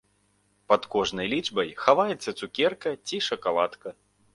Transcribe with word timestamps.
Пад 0.73 0.87
кожнай 0.95 1.29
лічбай 1.35 1.69
хаваецца 1.85 2.37
цукерка 2.39 2.99
ці 3.07 3.25
шакаладка. 3.33 4.01